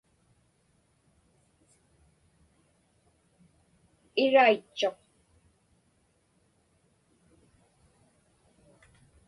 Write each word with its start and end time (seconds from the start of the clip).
Iraitchuq. 4.23 4.97